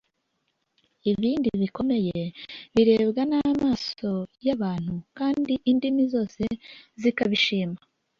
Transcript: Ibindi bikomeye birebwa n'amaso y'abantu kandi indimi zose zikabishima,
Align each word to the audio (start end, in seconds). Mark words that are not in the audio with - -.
Ibindi 1.11 1.47
bikomeye 1.61 2.19
birebwa 2.75 3.21
n'amaso 3.29 4.11
y'abantu 4.45 4.95
kandi 5.17 5.53
indimi 5.69 6.03
zose 6.13 6.41
zikabishima, 7.01 7.77